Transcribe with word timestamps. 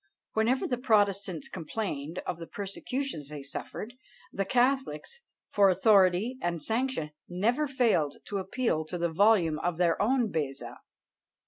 Whenever 0.33 0.65
the 0.65 0.79
protestants 0.79 1.47
complained 1.47 2.23
of 2.25 2.39
the 2.39 2.47
persecutions 2.47 3.29
they 3.29 3.43
suffered, 3.43 3.93
the 4.33 4.45
catholics, 4.45 5.19
for 5.51 5.69
authority 5.69 6.39
and 6.41 6.63
sanction, 6.63 7.11
never 7.29 7.67
failed 7.67 8.17
to 8.25 8.39
appeal 8.39 8.83
to 8.83 8.97
the 8.97 9.09
volume 9.13 9.59
of 9.59 9.77
their 9.77 10.01
own 10.01 10.31
Beza. 10.31 10.79